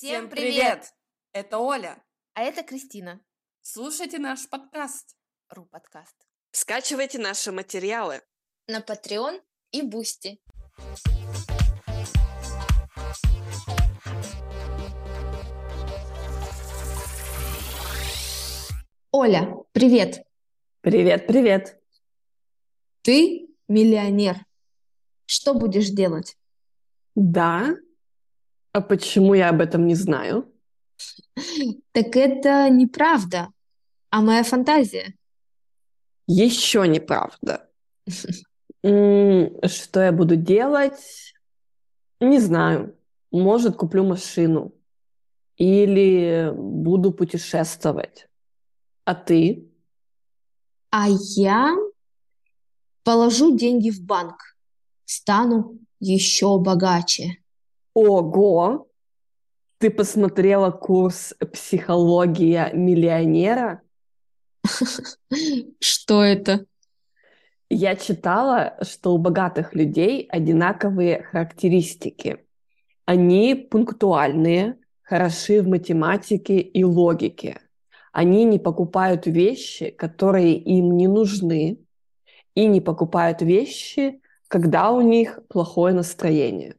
[0.00, 0.94] Всем привет!
[1.32, 2.00] Это Оля.
[2.34, 3.20] А это Кристина.
[3.62, 5.16] Слушайте наш подкаст.
[5.48, 6.14] Ру подкаст.
[6.52, 8.22] Скачивайте наши материалы.
[8.68, 9.42] На Patreon
[9.72, 10.40] и Boosty.
[19.10, 20.24] Оля, привет.
[20.80, 21.82] Привет, привет.
[23.02, 24.46] Ты миллионер.
[25.26, 26.36] Что будешь делать?
[27.16, 27.74] Да.
[28.78, 30.54] А почему я об этом не знаю?
[31.90, 33.48] Так это неправда,
[34.08, 35.16] а моя фантазия.
[36.28, 37.68] Еще неправда.
[38.82, 41.34] Что я буду делать?
[42.20, 42.96] Не знаю.
[43.32, 44.72] Может, куплю машину.
[45.56, 48.28] Или буду путешествовать.
[49.04, 49.72] А ты?
[50.90, 51.74] А я
[53.02, 54.56] положу деньги в банк.
[55.04, 57.38] Стану еще богаче.
[58.00, 58.86] Ого!
[59.78, 63.82] Ты посмотрела курс «Психология миллионера»?
[65.80, 66.64] Что это?
[67.68, 72.46] Я читала, что у богатых людей одинаковые характеристики.
[73.04, 77.60] Они пунктуальные, хороши в математике и логике.
[78.12, 81.80] Они не покупают вещи, которые им не нужны,
[82.54, 86.77] и не покупают вещи, когда у них плохое настроение.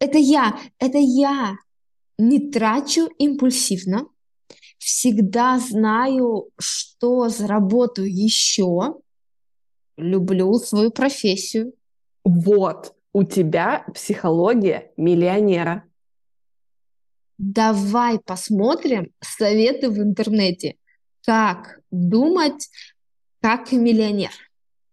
[0.00, 1.56] Это я, это я.
[2.18, 4.08] Не трачу импульсивно.
[4.78, 9.00] Всегда знаю, что заработаю еще.
[9.96, 11.74] Люблю свою профессию.
[12.24, 15.84] Вот, у тебя психология миллионера.
[17.38, 20.76] Давай посмотрим советы в интернете.
[21.24, 22.68] Как думать,
[23.40, 24.30] как миллионер.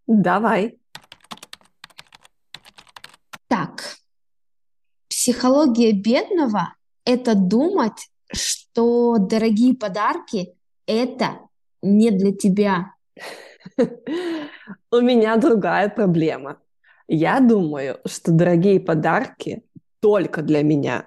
[0.06, 0.78] Давай.
[3.48, 3.96] Так,
[5.26, 6.74] психология бедного–
[7.04, 10.54] это думать, что дорогие подарки–
[10.86, 11.40] это
[11.82, 12.92] не для тебя.
[14.92, 16.60] У меня другая проблема.
[17.08, 19.64] Я думаю, что дорогие подарки
[19.98, 21.06] только для меня.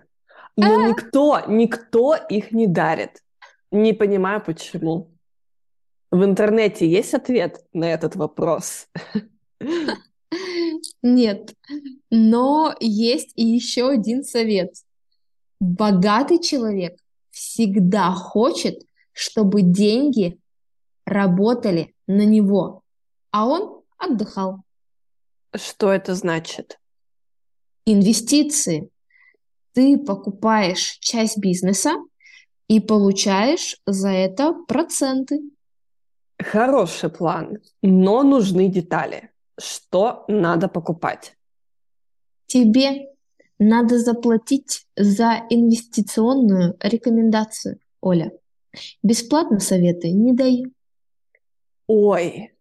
[0.58, 3.24] Но никто, никто их не дарит.
[3.72, 5.14] Не понимаю, почему.
[6.12, 8.90] В интернете есть ответ на этот вопрос?
[11.02, 11.54] Нет,
[12.10, 14.74] но есть и еще один совет.
[15.60, 16.98] Богатый человек
[17.32, 18.82] всегда хочет,
[19.14, 20.40] чтобы деньги
[21.06, 22.84] работали на него,
[23.32, 24.62] а он отдыхал.
[25.56, 26.80] Что это значит?
[27.86, 28.90] Инвестиции.
[29.74, 31.96] Ты покупаешь часть бизнеса
[32.68, 35.42] и получаешь за это проценты.
[36.38, 39.29] Хороший план, но нужны детали.
[39.60, 41.36] Что надо покупать?
[42.46, 43.10] Тебе
[43.60, 48.32] надо заплатить за инвестиционную рекомендацию, Оля.
[49.04, 50.72] Бесплатно советы не даю.
[51.88, 52.54] Ой,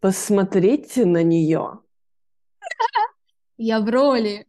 [0.00, 1.80] посмотрите на нее.
[3.58, 4.46] Я в роли.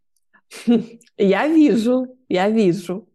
[1.18, 3.08] Я вижу, я вижу.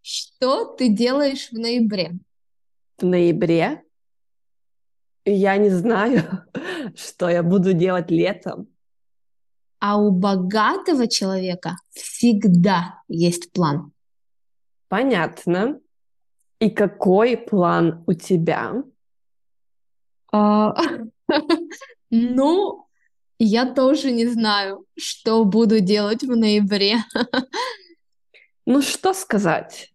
[0.00, 2.18] Что ты делаешь в ноябре?
[2.98, 3.84] В ноябре
[5.24, 6.44] я не знаю,
[6.96, 8.68] что я буду делать летом.
[9.80, 13.92] А у богатого человека всегда есть план.
[14.88, 15.80] Понятно.
[16.58, 18.82] И какой план у тебя?
[20.32, 20.74] А,
[22.10, 22.86] Ну,
[23.38, 26.96] я тоже не знаю, что буду делать в ноябре.
[28.70, 29.94] Ну что сказать?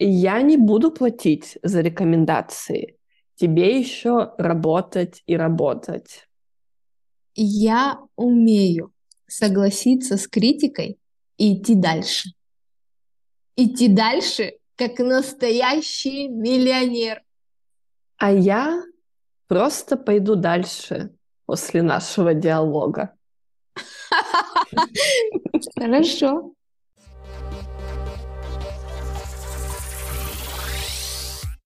[0.00, 2.97] Я не буду платить за рекомендации.
[3.38, 6.28] Тебе еще работать и работать.
[7.36, 8.92] Я умею
[9.28, 10.98] согласиться с критикой
[11.36, 12.30] и идти дальше.
[13.54, 17.22] Идти дальше, как настоящий миллионер.
[18.16, 18.82] А я
[19.46, 21.14] просто пойду дальше
[21.46, 23.14] после нашего диалога.
[25.78, 26.54] Хорошо.